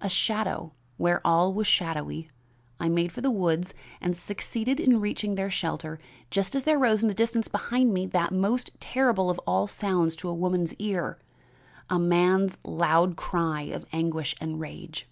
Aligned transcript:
A 0.00 0.08
shadow, 0.08 0.72
where 0.96 1.24
all 1.24 1.54
was 1.54 1.68
shadowy, 1.68 2.28
I 2.80 2.88
made 2.88 3.12
for 3.12 3.20
the 3.20 3.30
woods 3.30 3.74
and 4.00 4.16
succeeded 4.16 4.80
in 4.80 5.00
reaching 5.00 5.36
their 5.36 5.52
shelter 5.52 6.00
just 6.32 6.56
as 6.56 6.64
there 6.64 6.80
rose 6.80 7.00
in 7.00 7.06
the 7.06 7.14
distance 7.14 7.46
behind 7.46 7.94
me 7.94 8.04
that 8.06 8.32
most 8.32 8.72
terrible 8.80 9.30
of 9.30 9.38
all 9.46 9.68
sounds 9.68 10.16
to 10.16 10.28
a 10.28 10.34
woman's 10.34 10.74
ear, 10.80 11.20
a 11.88 11.96
man's 11.96 12.58
loud 12.64 13.14
cry 13.14 13.60
of 13.72 13.86
anguish 13.92 14.34
and 14.40 14.58
rage." 14.58 15.06